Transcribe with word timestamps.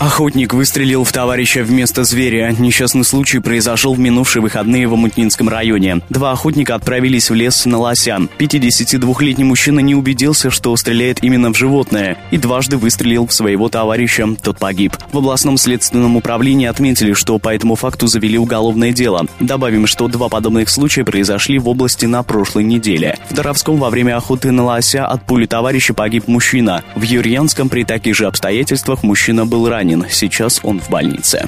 Охотник 0.00 0.52
выстрелил 0.52 1.04
в 1.04 1.12
товарища 1.12 1.62
вместо 1.62 2.02
зверя. 2.02 2.54
Несчастный 2.58 3.04
случай 3.04 3.38
произошел 3.38 3.94
в 3.94 3.98
минувшие 3.98 4.42
выходные 4.42 4.88
в 4.88 4.94
Амутнинском 4.94 5.48
районе. 5.48 6.00
Два 6.10 6.32
охотника 6.32 6.74
отправились 6.74 7.30
в 7.30 7.34
лес 7.34 7.64
на 7.64 7.78
лося. 7.78 8.18
52-летний 8.38 9.44
мужчина 9.44 9.78
не 9.78 9.94
убедился, 9.94 10.50
что 10.50 10.76
стреляет 10.76 11.22
именно 11.22 11.52
в 11.52 11.56
животное, 11.56 12.18
и 12.32 12.38
дважды 12.38 12.76
выстрелил 12.76 13.28
в 13.28 13.32
своего 13.32 13.68
товарища. 13.68 14.26
Тот 14.42 14.58
погиб. 14.58 14.96
В 15.12 15.18
областном 15.18 15.56
следственном 15.56 16.16
управлении 16.16 16.66
отметили, 16.66 17.12
что 17.12 17.38
по 17.38 17.54
этому 17.54 17.76
факту 17.76 18.08
завели 18.08 18.36
уголовное 18.36 18.92
дело. 18.92 19.26
Добавим, 19.38 19.86
что 19.86 20.08
два 20.08 20.28
подобных 20.28 20.70
случая 20.70 21.04
произошли 21.04 21.58
в 21.58 21.68
области 21.68 22.06
на 22.06 22.24
прошлой 22.24 22.64
неделе. 22.64 23.16
В 23.30 23.34
Доровском 23.34 23.78
во 23.78 23.90
время 23.90 24.16
охоты 24.16 24.50
на 24.50 24.64
лося 24.64 25.06
от 25.06 25.24
пули 25.24 25.46
товарища 25.46 25.94
погиб 25.94 26.26
мужчина. 26.26 26.82
В 26.96 27.02
Юрьянском 27.02 27.68
при 27.68 27.84
таких 27.84 28.16
же 28.16 28.26
обстоятельствах 28.26 29.04
мужчина 29.04 29.46
был 29.46 29.68
ранен 29.68 29.83
ранен. 29.84 30.06
Сейчас 30.10 30.60
он 30.62 30.80
в 30.80 30.88
больнице. 30.88 31.46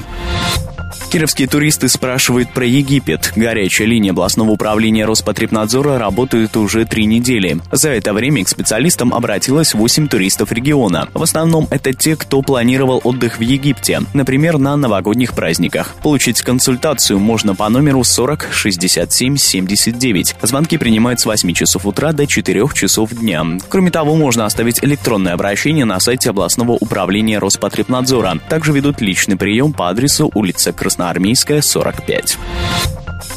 Кировские 1.08 1.46
туристы 1.46 1.88
спрашивают 1.88 2.52
про 2.52 2.66
Египет. 2.66 3.32
Горячая 3.36 3.86
линия 3.86 4.10
областного 4.10 4.50
управления 4.50 5.04
Роспотребнадзора 5.06 5.98
работает 5.98 6.56
уже 6.56 6.84
три 6.84 7.06
недели. 7.06 7.58
За 7.70 7.90
это 7.90 8.12
время 8.12 8.44
к 8.44 8.48
специалистам 8.48 9.14
обратилось 9.14 9.72
8 9.72 10.08
туристов 10.08 10.50
региона. 10.50 11.08
В 11.14 11.22
основном 11.22 11.68
это 11.70 11.92
те, 11.92 12.16
кто 12.16 12.42
планировал 12.42 13.00
отдых 13.04 13.38
в 13.38 13.40
Египте, 13.40 14.02
например, 14.14 14.58
на 14.58 14.76
новогодних 14.76 15.32
праздниках. 15.32 15.94
Получить 16.02 16.42
консультацию 16.42 17.20
можно 17.20 17.54
по 17.54 17.68
номеру 17.68 18.02
40 18.02 18.48
67 18.52 19.36
79. 19.36 20.36
Звонки 20.42 20.76
принимают 20.76 21.20
с 21.20 21.26
8 21.26 21.52
часов 21.52 21.86
утра 21.86 22.12
до 22.12 22.26
4 22.26 22.66
часов 22.74 23.10
дня. 23.10 23.44
Кроме 23.68 23.90
того, 23.90 24.16
можно 24.16 24.44
оставить 24.44 24.82
электронное 24.82 25.34
обращение 25.34 25.84
на 25.84 26.00
сайте 26.00 26.30
областного 26.30 26.72
управления 26.72 27.38
Роспотребнадзора. 27.38 28.40
Также 28.48 28.72
ведут 28.72 29.00
личный 29.00 29.36
прием 29.36 29.72
по 29.72 29.88
адресу 29.88 30.30
улица 30.34 30.72
Красноярска 30.72 30.95
Красноармейская, 30.96 31.60
45. 31.60 32.38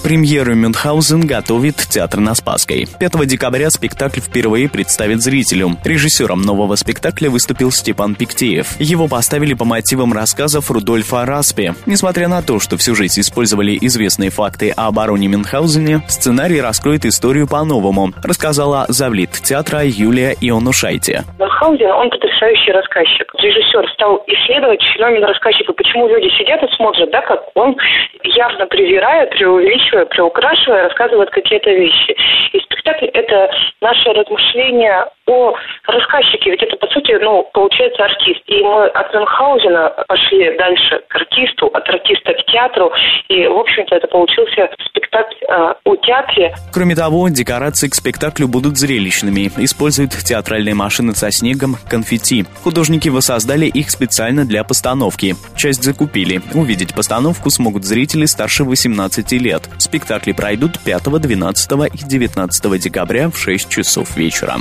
Премьеру 0.04 0.56
Мюнхгаузен 0.56 1.28
готовит 1.28 1.76
театр 1.76 2.20
на 2.20 2.34
Спасской. 2.34 2.88
5 3.00 3.28
декабря 3.28 3.70
спектакль 3.70 4.22
впервые 4.22 4.70
представит 4.70 5.22
зрителю. 5.22 5.72
Режиссером 5.84 6.42
нового 6.42 6.76
спектакля 6.76 7.30
выступил 7.30 7.70
Степан 7.70 8.16
Пиктеев. 8.16 8.80
Его 8.80 9.08
поставили 9.08 9.54
по 9.54 9.66
мотивам 9.66 10.14
рассказов 10.14 10.72
Рудольфа 10.72 11.26
Распи. 11.26 11.72
Несмотря 11.86 12.30
на 12.30 12.42
то, 12.42 12.60
что 12.60 12.78
в 12.78 12.82
сюжете 12.82 13.22
использовали 13.22 13.78
известные 13.82 14.30
факты 14.30 14.72
о 14.76 14.88
обороне 14.88 15.28
Мюнхгаузене, 15.28 16.02
сценарий 16.08 16.62
раскроет 16.62 17.06
историю 17.06 17.48
по-новому, 17.48 18.14
рассказала 18.24 18.86
завлит 18.88 19.32
театра 19.32 19.82
Юлия 19.84 20.34
Ионушайте. 20.40 21.24
Мюнхгаузен, 21.38 21.92
он 21.92 22.10
потрясающий 22.10 22.72
рассказчик. 22.72 23.32
Режиссер 23.38 23.92
стал 23.94 24.24
исследовать 24.28 24.82
феномен 24.96 25.24
рассказчика, 25.26 25.74
почему 25.74 26.08
люди 26.08 26.30
сидят 26.38 26.64
и 26.64 26.76
смотрят, 26.76 27.12
да, 27.12 27.22
как 27.22 27.42
он 27.56 27.76
явно 28.24 28.66
презирая, 28.68 29.28
преувеличивая 29.28 29.89
преувеличивая, 29.90 30.06
приукрашивая, 30.06 30.84
рассказывает 30.84 31.30
какие-то 31.32 31.70
вещи. 31.72 32.16
И 32.54 32.60
спектакль– 32.60 33.06
это 33.14 33.50
наше 33.82 34.10
размышление 34.10 35.06
о 35.28 35.54
рассказчике, 35.86 36.52
ведь 36.52 36.64
это, 36.64 36.76
по 36.78 36.88
сути, 36.88 37.18
ну, 37.22 37.48
получается 37.54 38.04
артист. 38.04 38.42
И 38.48 38.64
мы 38.64 38.88
от 38.88 39.14
Мюнхгаузена 39.14 40.06
пошли 40.08 40.58
дальше 40.58 41.02
к 41.08 41.16
артисту, 41.16 41.68
от 41.68 41.88
артиста 41.88 42.34
к 42.34 42.46
театру, 42.46 42.92
и, 43.28 43.48
в 43.48 43.58
общем-то, 43.58 43.96
это 43.96 44.08
получился 44.08 44.70
спектакль 44.86 45.36
э, 45.48 45.74
о 45.84 45.96
театре. 45.98 46.56
Кроме 46.74 46.96
того, 46.96 47.30
декорации 47.30 47.90
к 47.90 47.96
спектаклю 47.96 48.48
будут 48.48 48.78
зрелищными. 48.78 49.52
Используют 49.58 50.12
театральные 50.12 50.74
машины 50.74 51.14
со 51.14 51.32
снегом, 51.32 51.76
конфетти. 51.90 52.46
Художники 52.64 53.10
воссоздали 53.10 53.66
их 53.66 53.92
специально 53.92 54.46
для 54.46 54.64
постановки. 54.64 55.36
Часть 55.56 55.84
закупили. 55.84 56.42
Увидеть 56.56 56.96
постановку 56.96 57.50
смогут 57.50 57.84
зрители 57.86 58.26
старше 58.26 58.64
18 58.64 59.32
лет. 59.34 59.70
Спектакли 59.80 60.34
пройдут 60.34 60.80
5, 60.80 61.04
12 61.04 61.72
и 61.94 62.06
19 62.06 62.82
декабря 62.82 63.30
в 63.30 63.38
6 63.38 63.70
часов 63.70 64.16
вечера. 64.16 64.58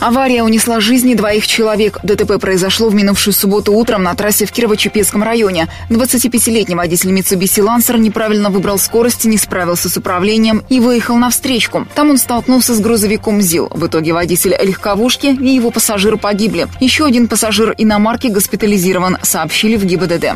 Авария 0.00 0.42
унесла 0.42 0.80
жизни 0.80 1.14
двоих 1.14 1.46
человек. 1.46 1.98
ДТП 2.02 2.40
произошло 2.40 2.88
в 2.88 2.94
минувшую 2.94 3.34
субботу 3.34 3.72
утром 3.72 4.02
на 4.02 4.14
трассе 4.14 4.46
в 4.46 4.52
Кирово-Чепецком 4.52 5.22
районе. 5.22 5.68
25-летний 5.90 6.74
водитель 6.74 7.10
Mitsubishi 7.10 7.64
Lancer 7.64 7.98
неправильно 7.98 8.50
выбрал 8.50 8.78
скорость, 8.78 9.24
не 9.24 9.38
справился 9.38 9.88
с 9.88 9.96
управлением 9.96 10.64
и 10.68 10.80
выехал 10.80 11.16
на 11.16 11.30
встречку. 11.30 11.86
Там 11.94 12.10
он 12.10 12.18
столкнулся 12.18 12.74
с 12.74 12.80
грузовиком 12.80 13.40
ЗИЛ. 13.40 13.68
В 13.70 13.86
итоге 13.86 14.12
водитель 14.12 14.56
легковушки 14.60 15.26
и 15.26 15.54
его 15.54 15.70
пассажир 15.70 16.16
погибли. 16.16 16.66
Еще 16.80 17.04
один 17.04 17.28
пассажир 17.28 17.74
иномарки 17.78 18.26
госпитализирован, 18.28 19.18
сообщили 19.22 19.76
в 19.76 19.84
ГИБДД. 19.84 20.34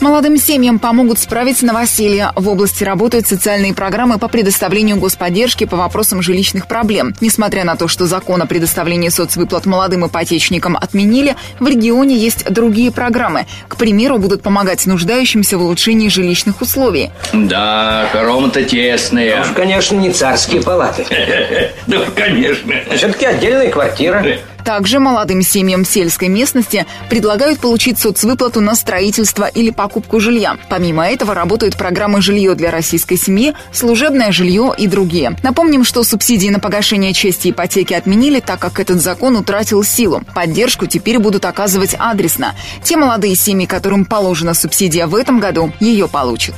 Молодым 0.00 0.36
семьям 0.36 0.78
помогут 0.78 1.18
справить 1.18 1.62
новоселье. 1.62 2.32
В 2.36 2.48
области 2.48 2.84
работают 2.84 3.26
социальные 3.26 3.74
программы 3.74 4.18
по 4.18 4.28
предоставлению 4.28 4.96
господдержки 4.98 5.64
по 5.64 5.76
вопросам 5.76 6.22
жилищных 6.22 6.66
проблем. 6.66 7.14
Несмотря 7.20 7.64
на 7.64 7.76
то, 7.76 7.88
что 7.88 8.06
закон 8.06 8.42
о 8.42 8.46
предоставлении 8.46 9.08
соцвыплат 9.08 9.66
молодым 9.66 10.06
ипотечникам 10.06 10.76
отменили, 10.76 11.36
в 11.58 11.66
регионе 11.66 12.16
есть 12.16 12.44
другие 12.50 12.90
программы. 12.90 13.46
К 13.68 13.76
примеру, 13.76 14.18
будут 14.18 14.42
помогать 14.42 14.84
нуждающимся 14.86 15.58
в 15.58 15.62
улучшении 15.62 16.08
жилищных 16.08 16.60
условий. 16.60 17.10
Да, 17.32 18.08
хоромы-то 18.12 18.62
тесные. 18.64 19.40
Уж, 19.40 19.48
конечно, 19.48 19.96
не 19.96 20.10
царские 20.10 20.62
палаты. 20.62 21.06
Да, 21.86 21.98
конечно. 22.14 22.72
Все-таки 22.96 23.26
отдельная 23.26 23.70
квартира. 23.70 24.24
Также 24.64 24.98
молодым 24.98 25.42
семьям 25.42 25.84
сельской 25.84 26.28
местности 26.28 26.86
предлагают 27.10 27.60
получить 27.60 27.98
соцвыплату 27.98 28.60
на 28.60 28.74
строительство 28.74 29.44
или 29.44 29.70
покупку 29.70 30.20
жилья. 30.20 30.56
Помимо 30.68 31.06
этого 31.06 31.34
работают 31.34 31.76
программы 31.76 32.22
«Жилье 32.22 32.54
для 32.54 32.70
российской 32.70 33.16
семьи», 33.16 33.54
«Служебное 33.72 34.32
жилье» 34.32 34.72
и 34.76 34.86
другие. 34.86 35.36
Напомним, 35.42 35.84
что 35.84 36.02
субсидии 36.02 36.48
на 36.48 36.60
погашение 36.60 37.12
части 37.12 37.50
ипотеки 37.50 37.92
отменили, 37.92 38.40
так 38.40 38.58
как 38.58 38.80
этот 38.80 39.02
закон 39.02 39.36
утратил 39.36 39.84
силу. 39.84 40.22
Поддержку 40.34 40.86
теперь 40.86 41.18
будут 41.18 41.44
оказывать 41.44 41.94
адресно. 41.98 42.54
Те 42.82 42.96
молодые 42.96 43.36
семьи, 43.36 43.66
которым 43.66 44.04
положена 44.04 44.54
субсидия 44.54 45.06
в 45.06 45.14
этом 45.14 45.40
году, 45.40 45.72
ее 45.80 46.08
получат. 46.08 46.54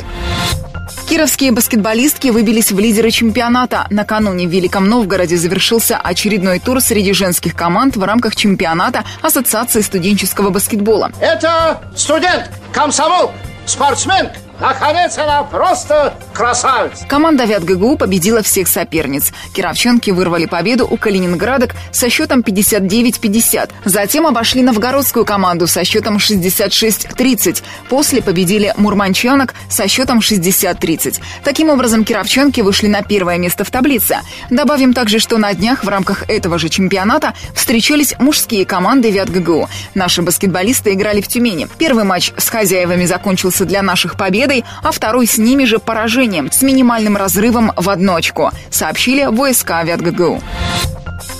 Кировские 1.09 1.53
баскетболистки 1.53 2.29
выбились 2.29 2.73
в 2.73 2.79
лидеры 2.81 3.13
чемпионата. 3.13 3.87
Накануне 3.91 4.49
в 4.49 4.51
Великом 4.51 4.89
Новгороде 4.89 5.37
завершился 5.37 5.97
очередной 5.97 6.59
тур 6.59 6.81
среди 6.81 7.13
женских 7.13 7.55
команд 7.55 7.97
в 7.97 8.03
рамках 8.03 8.35
чемпионата 8.35 9.05
Ассоциации 9.23 9.83
студенческого 9.83 10.51
баскетбола. 10.51 11.13
Это 11.21 11.81
студент, 11.95 12.51
комсомол, 12.73 13.31
спортсмен, 13.67 14.31
Наконец 14.61 15.19
она 15.19 15.43
просто 15.43 16.15
красавица. 16.33 17.07
Команда 17.07 17.43
«Авиат 17.43 17.63
ГГУ» 17.63 17.97
победила 17.99 18.43
всех 18.43 18.69
соперниц. 18.69 19.33
Кировченки 19.55 20.11
вырвали 20.11 20.47
победу 20.47 20.87
у 20.89 20.97
калининградок 20.97 21.75
со 21.93 22.09
счетом 22.09 22.41
59-50. 22.41 23.71
Затем 23.85 24.27
обошли 24.27 24.63
новгородскую 24.63 25.27
команду 25.27 25.67
со 25.67 25.85
счетом 25.85 26.17
66-30. 26.17 27.63
После 27.91 28.23
победили 28.23 28.73
мурманчанок 28.79 29.55
со 29.69 29.89
счетом 29.89 30.21
60-30. 30.21 31.21
Таким 31.45 31.69
образом, 31.69 32.05
кировченки 32.05 32.63
вышли 32.63 32.87
на 32.87 33.03
первое 33.03 33.37
место 33.37 33.65
в 33.65 33.71
таблице. 33.71 34.21
Добавим 34.49 34.95
также, 34.95 35.19
что 35.19 35.37
на 35.37 35.53
днях 35.53 35.85
в 35.85 35.89
рамках 35.89 36.25
этого 36.29 36.59
же 36.59 36.71
чемпионата 36.71 37.35
встречались 37.55 38.15
мужские 38.19 38.65
команды 38.65 39.09
«Авиат 39.09 39.29
ГГУ». 39.31 39.69
Наши 39.95 40.23
баскетболисты 40.23 40.95
играли 40.95 41.21
в 41.21 41.29
Тюмени. 41.29 41.69
Первый 41.77 42.05
матч 42.05 42.33
с 42.39 42.49
хозяевами 42.49 43.05
закончился 43.05 43.67
для 43.67 43.83
наших 43.83 44.17
побед 44.17 44.46
победой, 44.47 44.65
а 44.83 44.93
второй 44.93 45.27
с 45.27 45.39
ними 45.39 45.65
же 45.65 45.79
поражением, 45.79 46.51
с 46.51 46.63
минимальным 46.63 47.17
разрывом 47.17 47.73
в 47.77 47.91
одну 47.91 48.15
очко, 48.15 48.51
сообщили 48.71 49.27
ВСК 49.27 49.73
«Авиат-ГГУ». 49.73 50.41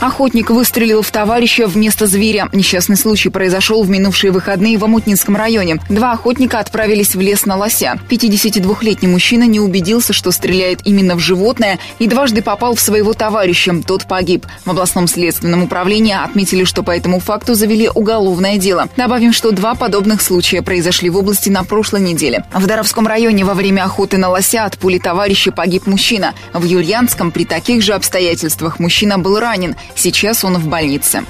Охотник 0.01 0.51
выстрелил 0.51 1.01
в 1.01 1.11
товарища 1.11 1.67
вместо 1.67 2.07
зверя. 2.07 2.51
Несчастный 2.53 2.97
случай 2.97 3.31
произошел 3.31 3.83
в 3.83 3.89
минувшие 3.89 4.31
выходные 4.31 4.77
в 4.77 4.85
Амутнинском 4.85 5.37
районе. 5.37 5.79
Два 5.89 6.13
охотника 6.13 6.59
отправились 6.59 7.15
в 7.15 7.21
лес 7.21 7.47
на 7.47 7.57
лося. 7.57 7.99
52-летний 8.11 9.09
мужчина 9.09 9.45
не 9.45 9.59
убедился, 9.59 10.13
что 10.13 10.33
стреляет 10.33 10.81
именно 10.85 11.17
в 11.17 11.21
животное, 11.21 11.79
и 11.99 12.07
дважды 12.07 12.43
попал 12.43 12.75
в 12.75 12.81
своего 12.81 13.15
товарища. 13.15 13.75
Тот 13.87 14.05
погиб. 14.05 14.47
В 14.67 14.71
областном 14.71 15.09
следственном 15.09 15.63
управлении 15.63 16.15
отметили, 16.15 16.65
что 16.65 16.83
по 16.83 16.91
этому 16.91 17.19
факту 17.19 17.55
завели 17.55 17.89
уголовное 17.89 18.59
дело. 18.59 18.89
Добавим, 18.99 19.33
что 19.33 19.51
два 19.51 19.75
подобных 19.75 20.21
случая 20.21 20.61
произошли 20.61 21.09
в 21.09 21.17
области 21.17 21.49
на 21.49 21.65
прошлой 21.65 22.03
неделе. 22.03 22.45
В 22.53 22.67
Даровском 22.67 23.07
районе 23.07 23.47
во 23.47 23.55
время 23.55 23.85
охоты 23.85 24.19
на 24.19 24.29
лося 24.29 24.67
от 24.67 24.77
пули 24.77 24.99
товарища 24.99 25.53
погиб 25.53 25.87
мужчина. 25.87 26.35
В 26.53 26.65
Юльянском 26.65 27.31
при 27.31 27.47
таких 27.47 27.83
же 27.83 27.95
обстоятельствах 27.95 28.79
мужчина 28.79 29.19
был 29.19 29.41
ранен. 29.41 29.75
Сейчас 29.95 30.45
он 30.45 30.59
в 30.59 30.69
больнице. 30.69 31.25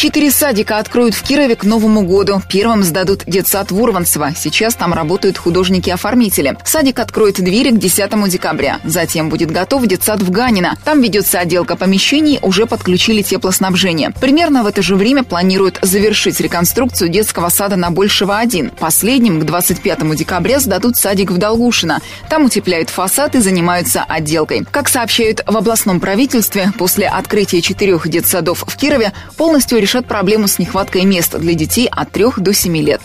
Четыре 0.00 0.30
садика 0.30 0.78
откроют 0.78 1.14
в 1.14 1.22
Кирове 1.22 1.56
к 1.56 1.64
Новому 1.64 2.02
году. 2.02 2.40
Первым 2.48 2.82
сдадут 2.82 3.24
детсад 3.26 3.70
Вурванцева. 3.70 4.32
Сейчас 4.34 4.74
там 4.74 4.94
работают 4.94 5.36
художники-оформители. 5.36 6.56
Садик 6.64 6.98
откроет 7.00 7.34
двери 7.34 7.70
к 7.70 7.78
10 7.78 8.30
декабря. 8.30 8.80
Затем 8.82 9.28
будет 9.28 9.50
готов 9.50 9.86
детсад 9.86 10.22
в 10.22 10.30
Ганино. 10.30 10.78
Там 10.84 11.02
ведется 11.02 11.38
отделка 11.38 11.76
помещений, 11.76 12.38
уже 12.40 12.64
подключили 12.64 13.20
теплоснабжение. 13.20 14.10
Примерно 14.10 14.62
в 14.62 14.66
это 14.66 14.80
же 14.80 14.96
время 14.96 15.22
планируют 15.22 15.78
завершить 15.82 16.40
реконструкцию 16.40 17.10
детского 17.10 17.50
сада 17.50 17.76
на 17.76 17.90
Большего-1. 17.90 18.78
Последним 18.78 19.38
к 19.38 19.44
25 19.44 20.16
декабря 20.16 20.60
сдадут 20.60 20.96
садик 20.96 21.30
в 21.30 21.36
Долгушино. 21.36 22.00
Там 22.30 22.46
утепляют 22.46 22.88
фасад 22.88 23.34
и 23.34 23.40
занимаются 23.40 24.04
отделкой. 24.04 24.66
Как 24.70 24.88
сообщают 24.88 25.42
в 25.46 25.54
областном 25.54 26.00
правительстве, 26.00 26.72
после 26.78 27.06
открытия 27.06 27.60
четырех 27.60 28.08
детсадов 28.08 28.64
в 28.66 28.76
Кирове 28.76 29.12
полностью 29.36 29.69
решат 29.78 30.06
проблему 30.06 30.48
с 30.48 30.58
нехваткой 30.58 31.04
мест 31.04 31.38
для 31.38 31.54
детей 31.54 31.88
от 31.90 32.10
3 32.10 32.26
до 32.38 32.52
7 32.52 32.76
лет. 32.78 33.00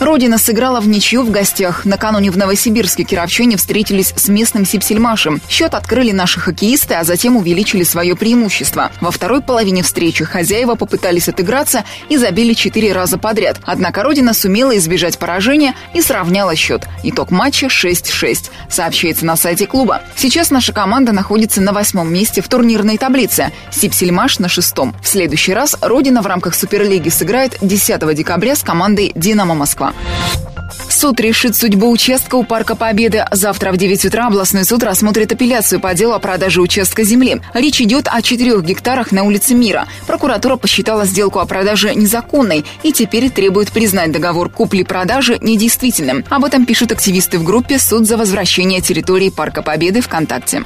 Родина 0.00 0.38
сыграла 0.38 0.80
в 0.80 0.86
ничью 0.86 1.22
в 1.24 1.30
гостях. 1.30 1.84
Накануне 1.84 2.30
в 2.30 2.38
Новосибирске 2.38 3.02
кировчане 3.02 3.56
встретились 3.56 4.14
с 4.14 4.28
местным 4.28 4.64
Сипсельмашем. 4.64 5.40
Счет 5.48 5.74
открыли 5.74 6.12
наши 6.12 6.38
хоккеисты, 6.38 6.94
а 6.94 7.02
затем 7.02 7.36
увеличили 7.36 7.82
свое 7.82 8.14
преимущество. 8.14 8.92
Во 9.00 9.10
второй 9.10 9.42
половине 9.42 9.82
встречи 9.82 10.24
хозяева 10.24 10.76
попытались 10.76 11.28
отыграться 11.28 11.84
и 12.08 12.16
забили 12.16 12.52
четыре 12.52 12.92
раза 12.92 13.18
подряд. 13.18 13.58
Однако 13.64 14.04
Родина 14.04 14.34
сумела 14.34 14.76
избежать 14.78 15.18
поражения 15.18 15.74
и 15.94 16.00
сравняла 16.00 16.54
счет. 16.54 16.86
Итог 17.02 17.32
матча 17.32 17.66
6-6, 17.66 18.50
сообщается 18.70 19.26
на 19.26 19.36
сайте 19.36 19.66
клуба. 19.66 20.02
Сейчас 20.16 20.50
наша 20.50 20.72
команда 20.72 21.10
находится 21.12 21.60
на 21.60 21.72
восьмом 21.72 22.12
месте 22.12 22.40
в 22.40 22.48
турнирной 22.48 22.98
таблице. 22.98 23.50
Сипсельмаш 23.72 24.38
на 24.38 24.48
шестом. 24.48 24.94
В 25.02 25.08
следующий 25.08 25.54
раз 25.54 25.76
Родина 25.80 26.22
в 26.22 26.26
рамках 26.28 26.54
Суперлиги 26.54 27.08
сыграет 27.08 27.56
10 27.60 28.14
декабря 28.14 28.54
с 28.54 28.62
командой 28.62 29.10
«Динамо 29.16 29.54
Москва». 29.54 29.87
lá. 29.90 30.67
Суд 30.88 31.20
решит 31.20 31.56
судьбу 31.56 31.90
участка 31.90 32.36
у 32.36 32.44
Парка 32.44 32.74
Победы. 32.74 33.24
Завтра 33.30 33.72
в 33.72 33.76
9 33.76 34.04
утра 34.06 34.26
областной 34.26 34.64
суд 34.64 34.82
рассмотрит 34.82 35.32
апелляцию 35.32 35.80
по 35.80 35.94
делу 35.94 36.14
о 36.14 36.18
продаже 36.18 36.60
участка 36.60 37.04
земли. 37.04 37.40
Речь 37.54 37.80
идет 37.80 38.08
о 38.08 38.22
4 38.22 38.60
гектарах 38.62 39.12
на 39.12 39.24
улице 39.24 39.54
Мира. 39.54 39.86
Прокуратура 40.06 40.56
посчитала 40.56 41.04
сделку 41.04 41.38
о 41.40 41.46
продаже 41.46 41.94
незаконной 41.94 42.64
и 42.82 42.92
теперь 42.92 43.30
требует 43.30 43.70
признать 43.70 44.12
договор 44.12 44.48
купли-продажи 44.48 45.38
недействительным. 45.40 46.24
Об 46.30 46.44
этом 46.44 46.66
пишут 46.66 46.92
активисты 46.92 47.38
в 47.38 47.44
группе 47.44 47.78
«Суд 47.78 48.06
за 48.06 48.16
возвращение 48.16 48.80
территории 48.80 49.30
Парка 49.30 49.62
Победы 49.62 50.00
ВКонтакте. 50.00 50.62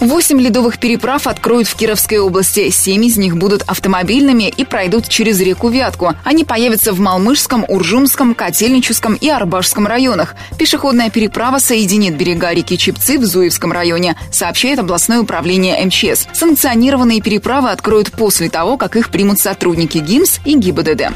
Восемь 0.00 0.40
ледовых 0.40 0.78
переправ 0.78 1.26
откроют 1.26 1.68
в 1.68 1.76
Кировской 1.76 2.18
области. 2.18 2.70
Семь 2.70 3.04
из 3.04 3.18
них 3.18 3.36
будут 3.36 3.62
автомобильными 3.66 4.44
и 4.44 4.64
пройдут 4.64 5.08
через 5.08 5.40
реку 5.40 5.68
Вятку. 5.68 6.14
Они 6.24 6.44
появятся 6.44 6.92
в 6.92 7.00
Малмышском, 7.00 7.66
Уржумском, 7.68 8.34
Котельническом 8.34 8.99
и 9.14 9.28
Арбашском 9.28 9.86
районах. 9.86 10.34
Пешеходная 10.58 11.10
переправа 11.10 11.58
соединит 11.58 12.16
берега 12.16 12.52
реки 12.52 12.76
Чепцы 12.76 13.18
в 13.18 13.24
Зуевском 13.24 13.72
районе, 13.72 14.16
сообщает 14.30 14.78
областное 14.78 15.20
управление 15.20 15.84
МЧС. 15.84 16.28
Санкционированные 16.32 17.20
переправы 17.20 17.70
откроют 17.70 18.12
после 18.12 18.50
того, 18.50 18.76
как 18.76 18.96
их 18.96 19.10
примут 19.10 19.38
сотрудники 19.38 19.98
ГИМС 19.98 20.40
и 20.44 20.56
ГИБДД. 20.56 21.12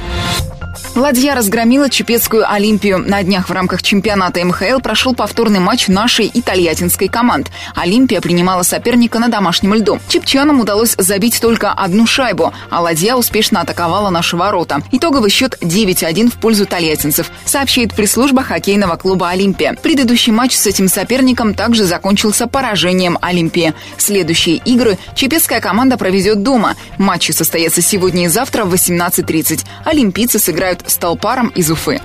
Ладья 0.94 1.34
разгромила 1.34 1.90
Чепецкую 1.90 2.48
Олимпию. 2.48 2.98
На 2.98 3.22
днях 3.22 3.48
в 3.48 3.52
рамках 3.52 3.82
чемпионата 3.82 4.44
МХЛ 4.44 4.78
прошел 4.80 5.12
повторный 5.14 5.58
матч 5.58 5.88
нашей 5.88 6.26
и 6.26 6.40
тольяттинской 6.40 7.08
команд. 7.08 7.50
Олимпия 7.74 8.20
принимала 8.20 8.62
соперника 8.62 9.18
на 9.18 9.28
домашнем 9.28 9.74
льду. 9.74 9.98
Чепчанам 10.08 10.60
удалось 10.60 10.94
забить 10.96 11.40
только 11.40 11.72
одну 11.72 12.06
шайбу, 12.06 12.52
а 12.70 12.80
Ладья 12.80 13.16
успешно 13.16 13.60
атаковала 13.62 14.10
наши 14.10 14.36
ворота. 14.36 14.82
Итоговый 14.92 15.30
счет 15.30 15.58
9-1 15.60 16.30
в 16.30 16.34
пользу 16.34 16.64
тольяттинцев, 16.64 17.30
сообщает 17.44 17.94
пресс-служба 17.94 18.44
хоккейного 18.44 18.96
клуба 18.96 19.30
«Олимпия». 19.30 19.74
Предыдущий 19.74 20.32
матч 20.32 20.54
с 20.54 20.66
этим 20.66 20.86
соперником 20.88 21.54
также 21.54 21.84
закончился 21.84 22.46
поражением 22.46 23.18
Олимпии. 23.20 23.74
Следующие 23.98 24.56
игры 24.56 24.98
чепецкая 25.16 25.60
команда 25.60 25.96
проведет 25.96 26.42
дома. 26.42 26.76
Матчи 26.98 27.32
состоятся 27.32 27.82
сегодня 27.82 28.26
и 28.26 28.28
завтра 28.28 28.64
в 28.64 28.72
18.30. 28.72 29.64
Олимпийцы 29.84 30.38
сыграют 30.38 30.73
с 30.86 30.96
Толпаром 30.96 31.48
из 31.48 31.70
Уфы. 31.70 32.00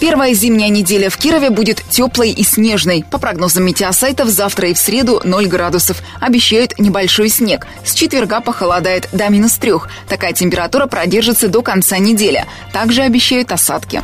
Первая 0.00 0.32
зимняя 0.32 0.68
неделя 0.68 1.10
в 1.10 1.16
Кирове 1.16 1.50
будет 1.50 1.82
теплой 1.90 2.30
и 2.30 2.44
снежной. 2.44 3.04
По 3.10 3.18
прогнозам 3.18 3.64
метеосайтов, 3.64 4.28
завтра 4.28 4.68
и 4.68 4.74
в 4.74 4.78
среду 4.78 5.20
0 5.24 5.46
градусов. 5.46 6.02
Обещают 6.20 6.78
небольшой 6.78 7.28
снег. 7.28 7.66
С 7.84 7.94
четверга 7.94 8.40
похолодает 8.40 9.08
до 9.12 9.28
минус 9.28 9.54
трех. 9.54 9.88
Такая 10.08 10.32
температура 10.32 10.86
продержится 10.86 11.48
до 11.48 11.62
конца 11.62 11.98
недели. 11.98 12.46
Также 12.72 13.02
обещают 13.02 13.50
осадки. 13.50 14.02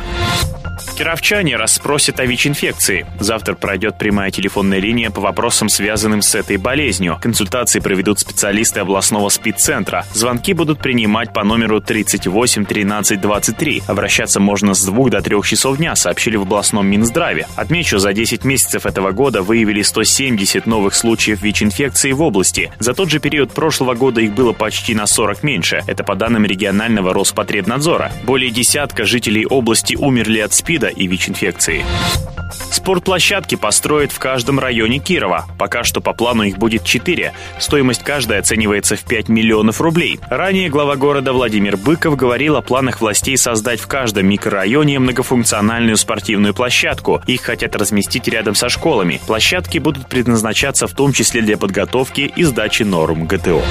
Кировчане 0.95 1.57
расспросят 1.57 2.21
о 2.21 2.25
ВИЧ-инфекции. 2.25 3.05
Завтра 3.19 3.53
пройдет 3.53 3.97
прямая 3.97 4.31
телефонная 4.31 4.79
линия 4.79 5.11
по 5.11 5.19
вопросам, 5.19 5.67
связанным 5.67 6.21
с 6.21 6.35
этой 6.35 6.55
болезнью. 6.55 7.19
Консультации 7.21 7.81
проведут 7.81 8.19
специалисты 8.19 8.79
областного 8.79 9.27
СПИД-центра. 9.27 10.05
Звонки 10.13 10.53
будут 10.53 10.79
принимать 10.79 11.33
по 11.33 11.43
номеру 11.43 11.81
38 11.81 12.65
13 12.65 13.19
23. 13.19 13.83
Обращаться 13.87 14.39
можно 14.39 14.73
с 14.73 14.85
2 14.85 15.09
до 15.09 15.21
3 15.21 15.41
часов 15.43 15.77
дня, 15.77 15.97
сообщили 15.97 16.37
в 16.37 16.43
областном 16.43 16.87
Минздраве. 16.87 17.45
Отмечу, 17.57 17.97
за 17.97 18.13
10 18.13 18.45
месяцев 18.45 18.85
этого 18.85 19.11
года 19.11 19.41
выявили 19.41 19.81
170 19.81 20.65
новых 20.65 20.95
случаев 20.95 21.41
ВИЧ-инфекции 21.41 22.13
в 22.13 22.21
области. 22.21 22.71
За 22.79 22.93
тот 22.93 23.09
же 23.09 23.19
период 23.19 23.51
прошлого 23.51 23.95
года 23.95 24.21
их 24.21 24.33
было 24.33 24.53
почти 24.53 24.95
на 24.95 25.07
40 25.07 25.43
меньше. 25.43 25.83
Это 25.87 26.05
по 26.05 26.15
данным 26.15 26.45
регионального 26.45 27.13
Роспотребнадзора. 27.13 28.13
Более 28.23 28.49
десятка 28.49 29.03
жителей 29.03 29.45
области 29.45 29.95
умерли 29.95 30.39
от 30.39 30.53
СПИДа 30.53 30.84
СПИДа 30.85 30.87
и 30.87 31.07
ВИЧ-инфекции. 31.07 31.85
Спортплощадки 32.71 33.55
построят 33.55 34.11
в 34.11 34.19
каждом 34.19 34.59
районе 34.59 34.99
Кирова. 34.99 35.45
Пока 35.57 35.83
что 35.83 36.01
по 36.01 36.13
плану 36.13 36.43
их 36.43 36.57
будет 36.57 36.83
4. 36.83 37.33
Стоимость 37.59 38.03
каждой 38.03 38.39
оценивается 38.39 38.95
в 38.95 39.03
5 39.03 39.29
миллионов 39.29 39.81
рублей. 39.81 40.19
Ранее 40.29 40.69
глава 40.69 40.95
города 40.95 41.33
Владимир 41.33 41.77
Быков 41.77 42.15
говорил 42.15 42.55
о 42.55 42.61
планах 42.61 43.01
властей 43.01 43.37
создать 43.37 43.79
в 43.79 43.87
каждом 43.87 44.27
микрорайоне 44.27 44.99
многофункциональную 44.99 45.97
спортивную 45.97 46.53
площадку. 46.53 47.21
Их 47.25 47.41
хотят 47.41 47.75
разместить 47.75 48.27
рядом 48.27 48.55
со 48.55 48.69
школами. 48.69 49.21
Площадки 49.25 49.79
будут 49.79 50.07
предназначаться 50.07 50.87
в 50.87 50.93
том 50.93 51.13
числе 51.13 51.41
для 51.41 51.57
подготовки 51.57 52.31
и 52.35 52.43
сдачи 52.43 52.83
норм 52.83 53.25
ГТО. 53.25 53.63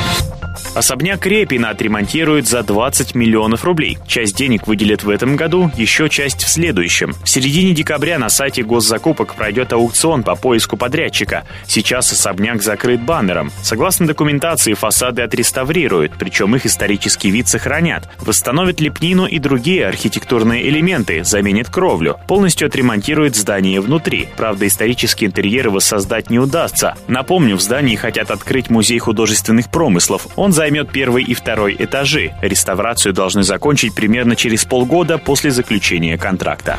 Особняк 0.75 1.27
Репина 1.27 1.71
отремонтируют 1.71 2.47
за 2.47 2.63
20 2.63 3.15
миллионов 3.15 3.65
рублей. 3.65 3.99
Часть 4.07 4.37
денег 4.37 4.67
выделят 4.67 5.03
в 5.03 5.11
этом 5.11 5.37
году, 5.37 5.71
еще 5.77 6.09
часть 6.09 6.43
в 6.43 6.49
следующем. 6.49 7.04
В 7.13 7.29
середине 7.29 7.73
декабря 7.73 8.19
на 8.19 8.29
сайте 8.29 8.63
госзакупок 8.63 9.34
пройдет 9.34 9.73
аукцион 9.73 10.23
по 10.23 10.34
поиску 10.34 10.77
подрядчика. 10.77 11.44
Сейчас 11.67 12.11
особняк 12.13 12.63
закрыт 12.63 13.01
баннером. 13.01 13.53
Согласно 13.63 14.06
документации, 14.06 14.75
фасады 14.75 15.23
отреставрируют, 15.23 16.13
причем 16.19 16.56
их 16.56 16.67
исторический 16.67 17.31
вид 17.31 17.49
сохранят. 17.49 18.08
Восстановят 18.20 18.81
лепнину 18.81 19.27
и 19.27 19.39
другие 19.39 19.87
архитектурные 19.87 20.69
элементы, 20.69 21.25
заменят 21.25 21.69
кровлю. 21.69 22.19
Полностью 22.27 22.67
отремонтируют 22.67 23.37
здание 23.37 23.81
внутри. 23.81 24.29
Правда, 24.37 24.67
исторические 24.67 25.29
интерьеры 25.29 25.70
воссоздать 25.70 26.31
не 26.31 26.39
удастся. 26.39 26.94
Напомню, 27.08 27.56
в 27.56 27.61
здании 27.61 27.96
хотят 27.96 28.31
открыть 28.31 28.70
музей 28.70 28.99
художественных 28.99 29.70
промыслов. 29.70 30.27
Он 30.37 30.53
займет 30.53 30.91
первый 30.91 31.25
и 31.25 31.34
второй 31.34 31.77
этажи. 31.79 32.32
Реставрацию 32.41 33.13
должны 33.13 33.43
закончить 33.43 33.94
примерно 33.94 34.37
через 34.37 34.65
полгода 34.65 35.19
после 35.19 35.51
заключения 35.51 36.17
контракта. 36.17 36.79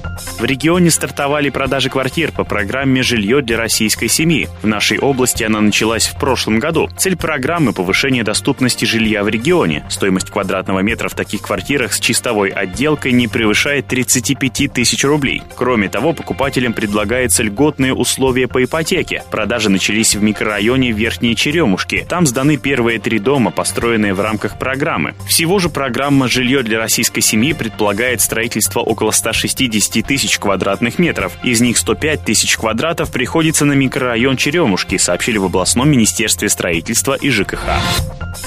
В 0.41 0.43
регионе 0.43 0.89
стартовали 0.89 1.51
продажи 1.51 1.91
квартир 1.91 2.31
по 2.31 2.43
программе 2.43 3.03
«Жилье 3.03 3.43
для 3.43 3.57
российской 3.57 4.07
семьи». 4.07 4.49
В 4.63 4.65
нашей 4.65 4.97
области 4.97 5.43
она 5.43 5.61
началась 5.61 6.07
в 6.07 6.17
прошлом 6.17 6.57
году. 6.57 6.89
Цель 6.97 7.15
программы– 7.15 7.73
повышение 7.75 8.23
доступности 8.23 8.85
жилья 8.85 9.23
в 9.23 9.29
регионе. 9.29 9.85
Стоимость 9.87 10.31
квадратного 10.31 10.79
метра 10.79 11.09
в 11.09 11.13
таких 11.13 11.43
квартирах 11.43 11.93
с 11.93 11.99
чистовой 11.99 12.49
отделкой 12.49 13.11
не 13.11 13.27
превышает 13.27 13.85
35 13.85 14.73
тысяч 14.73 15.03
рублей. 15.03 15.43
Кроме 15.55 15.89
того, 15.89 16.11
покупателям 16.11 16.73
предлагаются 16.73 17.43
льготные 17.43 17.93
условия 17.93 18.47
по 18.47 18.63
ипотеке. 18.63 19.23
Продажи 19.29 19.69
начались 19.69 20.15
в 20.15 20.23
микрорайоне 20.23 20.91
Верхние 20.91 21.35
Черемушки. 21.35 22.03
Там 22.09 22.25
сданы 22.25 22.57
первые 22.57 22.97
три 22.97 23.19
дома, 23.19 23.51
построенные 23.51 24.15
в 24.15 24.21
рамках 24.21 24.57
программы. 24.57 25.13
Всего 25.27 25.59
же 25.59 25.69
программа 25.69 26.27
«Жилье 26.27 26.63
для 26.63 26.79
российской 26.79 27.21
семьи» 27.21 27.53
предполагает 27.53 28.21
строительство 28.21 28.79
около 28.79 29.11
160 29.11 30.03
тысяч 30.03 30.30
тысяч 30.31 30.39
квадратных 30.39 30.97
метров. 30.97 31.33
Из 31.43 31.59
них 31.59 31.77
105 31.77 32.23
тысяч 32.23 32.55
квадратов 32.55 33.11
приходится 33.11 33.65
на 33.65 33.73
микрорайон 33.73 34.37
Черемушки, 34.37 34.97
сообщили 34.97 35.37
в 35.37 35.45
областном 35.45 35.89
министерстве 35.89 36.47
строительства 36.47 37.15
и 37.15 37.29
ЖКХ. 37.29 37.67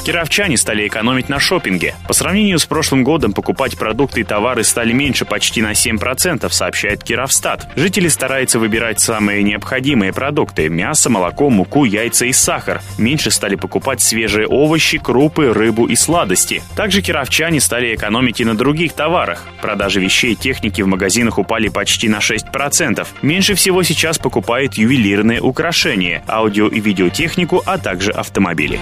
Кировчане 0.05 0.57
стали 0.57 0.87
экономить 0.89 1.29
на 1.29 1.39
шопинге. 1.39 1.95
По 2.09 2.15
сравнению 2.15 2.59
с 2.59 2.65
прошлым 2.65 3.05
годом 3.05 3.33
покупать 3.33 3.77
продукты 3.77 4.21
и 4.21 4.25
товары 4.25 4.65
стали 4.65 4.93
меньше 4.93 5.27
почти 5.27 5.61
на 5.61 5.73
7%, 5.73 6.51
сообщает 6.51 7.05
Кировстат. 7.05 7.69
Жители 7.77 8.09
стараются 8.09 8.59
выбирать 8.59 9.01
самые 9.01 9.43
необходимые 9.43 10.13
продукты– 10.13 10.69
мясо, 10.71 11.11
молоко, 11.11 11.51
муку, 11.51 11.85
яйца 11.85 12.25
и 12.25 12.33
сахар. 12.33 12.81
Меньше 12.99 13.31
стали 13.31 13.57
покупать 13.57 14.01
свежие 14.01 14.47
овощи, 14.47 14.99
крупы, 14.99 15.53
рыбу 15.53 15.87
и 15.87 15.97
сладости. 15.97 16.63
Также 16.77 17.03
кировчане 17.03 17.61
стали 17.61 17.95
экономить 17.95 18.41
и 18.41 18.45
на 18.45 18.57
других 18.57 18.95
товарах. 18.95 19.47
Продажи 19.61 20.01
вещей 20.01 20.33
и 20.33 20.37
техники 20.37 20.81
в 20.81 20.87
магазинах 20.87 21.39
упали 21.39 21.64
почти 21.71 22.09
на 22.09 22.19
6%. 22.19 23.07
Меньше 23.23 23.55
всего 23.55 23.83
сейчас 23.83 24.19
покупают 24.19 24.75
ювелирные 24.75 25.41
украшения, 25.41 26.23
аудио 26.29 26.69
и 26.69 26.81
видеотехнику, 26.81 27.63
а 27.67 27.79
также 27.79 28.11
автомобили. 28.11 28.79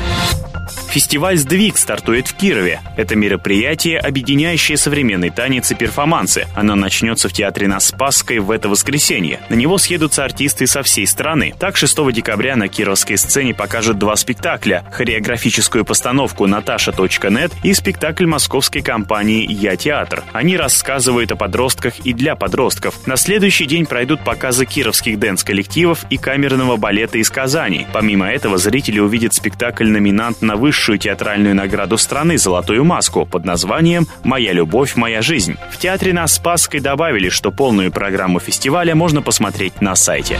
Фестиваль 0.92 1.38
«Сдвиг» 1.38 1.78
стартует 1.78 2.28
в 2.28 2.34
Кирове. 2.34 2.80
Это 2.98 3.16
мероприятие, 3.16 3.98
объединяющее 3.98 4.76
современный 4.76 5.30
танец 5.30 5.70
и 5.70 5.74
перформансы. 5.74 6.46
Оно 6.54 6.74
начнется 6.74 7.30
в 7.30 7.32
театре 7.32 7.66
на 7.66 7.80
Спасской 7.80 8.40
в 8.40 8.50
это 8.50 8.68
воскресенье. 8.68 9.40
На 9.48 9.54
него 9.54 9.78
съедутся 9.78 10.22
артисты 10.22 10.66
со 10.66 10.82
всей 10.82 11.06
страны. 11.06 11.54
Так, 11.58 11.78
6 11.78 12.12
декабря 12.12 12.56
на 12.56 12.68
кировской 12.68 13.16
сцене 13.16 13.54
покажут 13.54 13.98
два 13.98 14.16
спектакля. 14.16 14.84
Хореографическую 14.92 15.86
постановку 15.86 16.46
«Наташа.нет» 16.46 17.52
и 17.62 17.72
спектакль 17.72 18.26
московской 18.26 18.82
компании 18.82 19.50
«Я 19.50 19.76
театр». 19.76 20.22
Они 20.34 20.58
рассказывают 20.58 21.32
о 21.32 21.36
подростках 21.36 22.00
и 22.00 22.12
для 22.12 22.36
подростков. 22.36 22.71
На 23.06 23.16
следующий 23.16 23.66
день 23.66 23.86
пройдут 23.86 24.24
показы 24.24 24.66
кировских 24.66 25.18
dance-коллективов 25.18 26.04
и 26.10 26.16
камерного 26.16 26.76
балета 26.76 27.18
из 27.18 27.30
Казани. 27.30 27.86
Помимо 27.92 28.30
этого, 28.30 28.58
зрители 28.58 28.98
увидят 28.98 29.34
спектакль 29.34 29.88
«Номинант 29.88 30.42
на 30.42 30.56
высшую 30.56 30.98
театральную 30.98 31.54
награду 31.54 31.98
страны 31.98 32.38
«Золотую 32.38 32.84
маску» 32.84 33.26
под 33.26 33.44
названием 33.44 34.06
«Моя 34.24 34.52
любовь, 34.52 34.96
моя 34.96 35.22
жизнь». 35.22 35.56
В 35.70 35.78
театре 35.78 36.12
на 36.12 36.26
Спасской 36.26 36.80
добавили, 36.80 37.28
что 37.28 37.50
полную 37.50 37.92
программу 37.92 38.40
фестиваля 38.40 38.94
можно 38.94 39.22
посмотреть 39.22 39.80
на 39.80 39.94
сайте. 39.94 40.38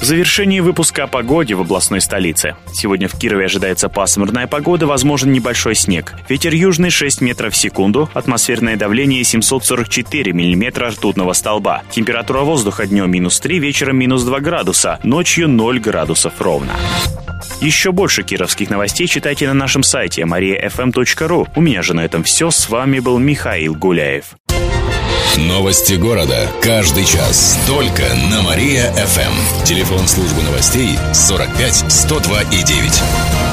В 0.00 0.04
завершении 0.04 0.60
выпуска 0.60 1.04
о 1.04 1.06
погоде 1.06 1.54
в 1.54 1.60
областной 1.60 2.00
столице. 2.00 2.56
Сегодня 2.72 3.08
в 3.08 3.18
Кирове 3.18 3.46
ожидается 3.46 3.88
пасмурная 3.88 4.46
погода, 4.46 4.86
возможен 4.86 5.32
небольшой 5.32 5.74
снег. 5.74 6.14
Ветер 6.28 6.54
южный 6.54 6.90
6 6.90 7.20
метров 7.20 7.54
в 7.54 7.56
секунду, 7.56 8.08
атмосферное 8.14 8.76
давление 8.76 9.22
744 9.24 10.32
миллиметра 10.32 10.90
ртутного 10.90 11.32
столба. 11.42 11.82
Температура 11.90 12.42
воздуха 12.42 12.86
днем 12.86 13.10
минус 13.10 13.40
3, 13.40 13.58
вечером 13.58 13.96
минус 13.96 14.22
2 14.22 14.38
градуса, 14.38 15.00
ночью 15.02 15.48
0 15.48 15.80
градусов 15.80 16.40
ровно. 16.40 16.74
Еще 17.60 17.90
больше 17.90 18.22
кировских 18.22 18.70
новостей 18.70 19.08
читайте 19.08 19.48
на 19.48 19.54
нашем 19.54 19.82
сайте 19.82 20.22
mariafm.ru. 20.22 21.48
У 21.56 21.60
меня 21.60 21.82
же 21.82 21.94
на 21.94 22.04
этом 22.04 22.22
все. 22.22 22.52
С 22.52 22.68
вами 22.68 23.00
был 23.00 23.18
Михаил 23.18 23.74
Гуляев. 23.74 24.36
Новости 25.36 25.94
города. 25.94 26.48
Каждый 26.62 27.04
час. 27.04 27.58
Только 27.66 28.04
на 28.30 28.42
Мария-ФМ. 28.42 29.64
Телефон 29.64 30.06
службы 30.06 30.42
новостей 30.42 30.96
45 31.12 31.90
102 31.90 32.42
и 32.52 32.62
9. 32.62 33.51